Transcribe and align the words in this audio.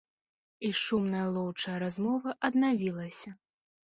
І 0.69 0.69
шумная 0.83 1.25
лоўчая 1.35 1.73
размова 1.83 2.33
аднавілася. 2.49 3.35